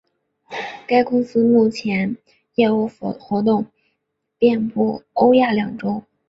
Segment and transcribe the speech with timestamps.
[0.87, 2.19] 该公司目前的
[2.55, 3.67] 业务活动
[4.39, 6.01] 遍布欧亚两洲。